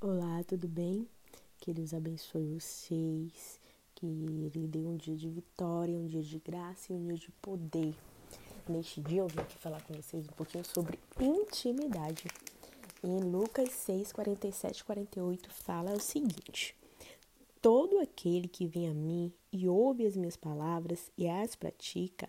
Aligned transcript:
Olá, 0.00 0.44
tudo 0.44 0.68
bem? 0.68 1.08
Que 1.58 1.74
Deus 1.74 1.92
abençoe 1.92 2.54
vocês, 2.54 3.58
que 3.96 4.06
Ele 4.06 4.68
dê 4.68 4.86
um 4.86 4.96
dia 4.96 5.16
de 5.16 5.28
vitória, 5.28 5.98
um 5.98 6.06
dia 6.06 6.22
de 6.22 6.38
graça 6.38 6.92
e 6.92 6.94
um 6.94 7.04
dia 7.04 7.16
de 7.16 7.32
poder. 7.42 7.96
Neste 8.68 9.00
dia 9.00 9.22
eu 9.22 9.26
vim 9.26 9.40
aqui 9.40 9.58
falar 9.58 9.82
com 9.82 9.94
vocês 9.94 10.24
um 10.24 10.32
pouquinho 10.34 10.64
sobre 10.64 11.00
intimidade. 11.18 12.28
Em 13.02 13.18
Lucas 13.18 13.70
6, 13.72 14.12
47 14.12 14.84
48 14.84 15.50
fala 15.52 15.92
o 15.92 16.00
seguinte: 16.00 16.76
Todo 17.60 17.98
aquele 17.98 18.46
que 18.46 18.68
vem 18.68 18.88
a 18.88 18.94
mim 18.94 19.32
e 19.50 19.66
ouve 19.66 20.06
as 20.06 20.16
minhas 20.16 20.36
palavras 20.36 21.10
e 21.18 21.28
as 21.28 21.56
pratica, 21.56 22.28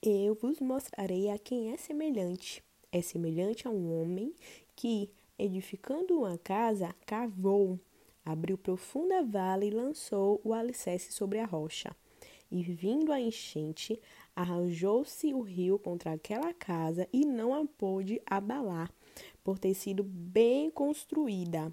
eu 0.00 0.36
vos 0.36 0.60
mostrarei 0.60 1.30
a 1.30 1.38
quem 1.38 1.72
é 1.72 1.76
semelhante. 1.76 2.62
É 2.92 3.02
semelhante 3.02 3.66
a 3.66 3.72
um 3.72 4.00
homem 4.00 4.32
que, 4.76 5.10
edificando 5.38 6.18
uma 6.18 6.36
casa, 6.38 6.94
cavou, 7.06 7.78
abriu 8.24 8.58
profunda 8.58 9.22
vala 9.22 9.64
e 9.64 9.70
lançou 9.70 10.40
o 10.44 10.52
alicerce 10.52 11.12
sobre 11.12 11.38
a 11.38 11.46
rocha. 11.46 11.94
E 12.50 12.62
vindo 12.62 13.12
a 13.12 13.20
enchente, 13.20 14.00
arranjou-se 14.34 15.32
o 15.34 15.40
rio 15.40 15.78
contra 15.78 16.12
aquela 16.12 16.52
casa 16.54 17.06
e 17.12 17.24
não 17.24 17.54
a 17.54 17.64
pôde 17.66 18.20
abalar, 18.26 18.90
por 19.44 19.58
ter 19.58 19.74
sido 19.74 20.02
bem 20.02 20.70
construída. 20.70 21.72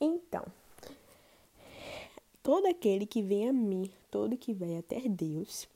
Então, 0.00 0.44
todo 2.42 2.66
aquele 2.66 3.06
que 3.06 3.22
vem 3.22 3.48
a 3.48 3.52
mim, 3.52 3.90
todo 4.10 4.36
que 4.36 4.52
vem 4.52 4.78
até 4.78 5.00
Deus, 5.08 5.68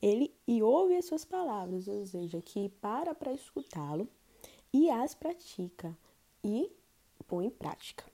ele 0.00 0.32
e 0.46 0.62
ouve 0.62 0.96
as 0.96 1.06
suas 1.06 1.24
palavras, 1.24 1.88
ou 1.88 2.06
seja, 2.06 2.40
que 2.40 2.68
para 2.68 3.14
para 3.14 3.32
escutá-lo, 3.32 4.08
e 4.72 4.90
as 4.90 5.14
pratica 5.14 5.96
e 6.42 6.70
põe 7.26 7.46
em 7.46 7.50
prática. 7.50 8.04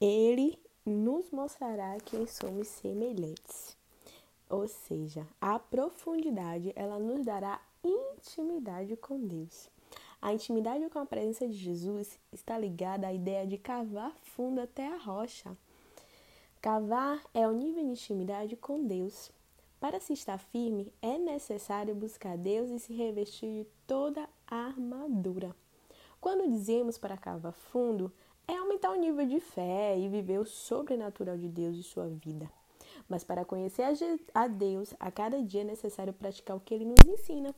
Ele 0.00 0.58
nos 0.84 1.30
mostrará 1.30 1.98
quem 2.04 2.26
somos 2.26 2.68
semelhantes. 2.68 3.76
Ou 4.48 4.68
seja, 4.68 5.26
a 5.40 5.58
profundidade, 5.58 6.72
ela 6.76 6.98
nos 6.98 7.24
dará 7.24 7.60
intimidade 7.82 8.96
com 8.96 9.18
Deus. 9.18 9.70
A 10.20 10.32
intimidade 10.32 10.88
com 10.90 10.98
a 10.98 11.06
presença 11.06 11.46
de 11.46 11.54
Jesus 11.54 12.18
está 12.32 12.56
ligada 12.58 13.06
à 13.06 13.12
ideia 13.12 13.46
de 13.46 13.58
cavar 13.58 14.14
fundo 14.22 14.60
até 14.60 14.86
a 14.86 14.96
rocha. 14.96 15.56
Cavar 16.60 17.22
é 17.34 17.46
o 17.46 17.52
nível 17.52 17.82
de 17.82 17.90
intimidade 17.90 18.56
com 18.56 18.86
Deus. 18.86 19.30
Para 19.84 20.00
se 20.00 20.14
estar 20.14 20.38
firme, 20.38 20.90
é 21.02 21.18
necessário 21.18 21.94
buscar 21.94 22.38
Deus 22.38 22.70
e 22.70 22.78
se 22.78 22.94
revestir 22.94 23.64
de 23.64 23.66
toda 23.86 24.26
a 24.46 24.56
armadura. 24.68 25.54
Quando 26.22 26.50
dizemos 26.50 26.96
para 26.96 27.18
cavar 27.18 27.52
fundo, 27.52 28.10
é 28.48 28.56
aumentar 28.56 28.92
o 28.92 28.98
nível 28.98 29.26
de 29.26 29.38
fé 29.40 29.94
e 29.98 30.08
viver 30.08 30.40
o 30.40 30.46
sobrenatural 30.46 31.36
de 31.36 31.50
Deus 31.50 31.76
em 31.76 31.82
sua 31.82 32.06
vida. 32.08 32.50
Mas 33.06 33.24
para 33.24 33.44
conhecer 33.44 33.84
a 34.32 34.46
Deus, 34.46 34.94
a 34.98 35.10
cada 35.10 35.42
dia 35.42 35.60
é 35.60 35.64
necessário 35.64 36.14
praticar 36.14 36.56
o 36.56 36.60
que 36.60 36.72
ele 36.72 36.86
nos 36.86 37.06
ensina. 37.06 37.54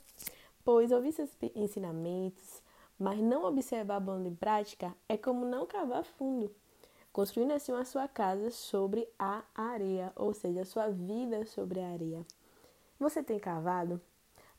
Pois 0.64 0.90
ouvir 0.90 1.12
seus 1.12 1.30
ensinamentos, 1.54 2.60
mas 2.98 3.20
não 3.20 3.44
observar 3.44 3.98
a 3.98 4.00
banda 4.00 4.28
em 4.28 4.34
prática, 4.34 4.92
é 5.08 5.16
como 5.16 5.44
não 5.44 5.64
cavar 5.64 6.02
fundo 6.02 6.50
construindo 7.16 7.52
assim 7.52 7.72
a 7.72 7.82
sua 7.82 8.06
casa 8.06 8.50
sobre 8.50 9.08
a 9.18 9.42
areia, 9.54 10.12
ou 10.14 10.34
seja, 10.34 10.60
a 10.60 10.64
sua 10.66 10.90
vida 10.90 11.46
sobre 11.46 11.80
a 11.80 11.88
areia. 11.88 12.20
Você 13.00 13.22
tem 13.22 13.38
cavado? 13.38 13.98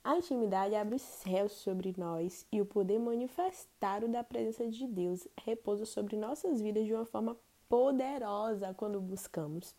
A 0.04 0.18
intimidade 0.18 0.74
abre 0.74 0.96
os 0.96 1.04
céus 1.04 1.52
sobre 1.52 1.94
nós 1.96 2.48
e 2.52 2.60
o 2.60 2.66
poder 2.66 2.98
manifestado 2.98 4.08
da 4.08 4.24
presença 4.24 4.66
de 4.68 4.88
Deus 4.88 5.28
repousa 5.40 5.86
sobre 5.86 6.16
nossas 6.16 6.60
vidas 6.60 6.88
de 6.88 6.96
uma 6.96 7.06
forma 7.06 7.38
poderosa 7.70 8.74
quando 8.74 9.00
buscamos. 9.00 9.76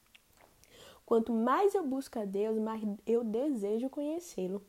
Quanto 1.05 1.33
mais 1.33 1.75
eu 1.75 1.85
busco 1.85 2.21
a 2.21 2.25
Deus, 2.25 2.61
mais 2.61 2.81
eu 3.05 3.25
desejo 3.25 3.91
conhecê-lo. 3.91 4.63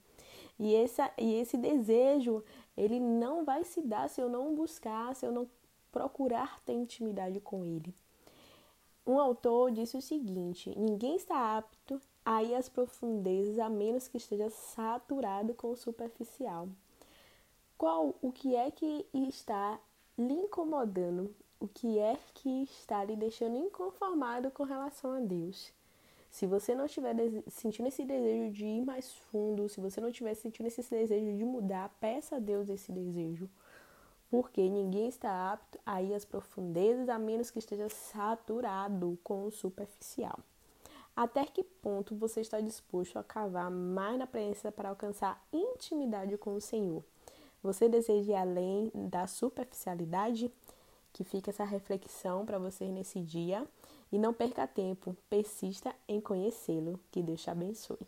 E, 0.59 0.73
e 1.19 1.33
esse 1.35 1.57
desejo, 1.57 2.43
ele 2.75 2.99
não 2.99 3.45
vai 3.45 3.63
se 3.63 3.83
dar 3.83 4.09
se 4.09 4.19
eu 4.19 4.27
não 4.27 4.55
buscar, 4.55 5.15
se 5.15 5.27
eu 5.27 5.31
não 5.31 5.47
procurar 5.91 6.59
ter 6.61 6.73
intimidade 6.73 7.39
com 7.39 7.65
ele. 7.65 7.93
Um 9.05 9.19
autor 9.19 9.71
disse 9.71 9.97
o 9.97 10.01
seguinte: 10.01 10.73
ninguém 10.77 11.15
está 11.15 11.57
apto 11.57 11.99
a 12.23 12.43
ir 12.43 12.53
às 12.55 12.69
profundezas 12.69 13.57
a 13.57 13.69
menos 13.69 14.07
que 14.07 14.17
esteja 14.17 14.49
saturado 14.49 15.53
com 15.53 15.71
o 15.71 15.75
superficial. 15.75 16.69
Qual 17.77 18.13
o 18.21 18.31
que 18.31 18.55
é 18.55 18.69
que 18.69 19.05
está 19.13 19.79
lhe 20.17 20.33
incomodando? 20.33 21.33
O 21.59 21.67
que 21.67 21.97
é 21.97 22.17
que 22.35 22.63
está 22.63 23.03
lhe 23.03 23.15
deixando 23.15 23.57
inconformado 23.57 24.51
com 24.51 24.63
relação 24.63 25.11
a 25.11 25.19
Deus? 25.19 25.73
Se 26.29 26.45
você 26.45 26.75
não 26.75 26.85
estiver 26.85 27.15
sentindo 27.47 27.87
esse 27.87 28.05
desejo 28.05 28.53
de 28.53 28.65
ir 28.65 28.85
mais 28.85 29.11
fundo, 29.31 29.67
se 29.67 29.81
você 29.81 29.99
não 29.99 30.09
estiver 30.09 30.35
sentindo 30.35 30.67
esse 30.67 30.87
desejo 30.87 31.35
de 31.35 31.43
mudar, 31.43 31.89
peça 31.99 32.35
a 32.35 32.39
Deus 32.39 32.69
esse 32.69 32.91
desejo 32.91 33.49
porque 34.29 34.69
ninguém 34.69 35.07
está 35.07 35.51
apto 35.51 35.79
a 35.85 36.01
ir 36.01 36.13
às 36.13 36.23
profundezas 36.23 37.09
a 37.09 37.17
menos 37.17 37.49
que 37.49 37.59
esteja 37.59 37.89
saturado 37.89 39.17
com 39.23 39.45
o 39.45 39.51
superficial. 39.51 40.39
Até 41.15 41.45
que 41.45 41.63
ponto 41.63 42.15
você 42.15 42.41
está 42.41 42.61
disposto 42.61 43.17
a 43.17 43.23
cavar 43.23 43.69
mais 43.69 44.17
na 44.17 44.27
presença 44.27 44.71
para 44.71 44.89
alcançar 44.89 45.45
intimidade 45.51 46.37
com 46.37 46.55
o 46.55 46.61
Senhor? 46.61 47.03
Você 47.61 47.89
deseja 47.89 48.31
ir 48.31 48.35
além 48.35 48.91
da 48.93 49.27
superficialidade? 49.27 50.49
Que 51.11 51.23
fica 51.23 51.49
essa 51.49 51.65
reflexão 51.65 52.45
para 52.45 52.59
você 52.59 52.85
nesse 52.85 53.19
dia. 53.19 53.67
E 54.11 54.17
não 54.17 54.33
perca 54.33 54.65
tempo, 54.65 55.15
persista 55.29 55.93
em 56.07 56.21
conhecê-lo. 56.21 56.99
Que 57.11 57.21
Deus 57.21 57.41
te 57.41 57.49
abençoe. 57.49 58.07